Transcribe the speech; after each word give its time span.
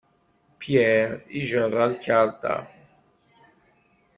Pierre 0.59 1.11
ijerra 1.39 1.83
lkarṭa. 1.93 2.55